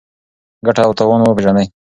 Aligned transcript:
ګټه 0.65 0.81
او 0.85 0.91
تاوان 0.97 1.21
وپېژنئ. 1.21 1.67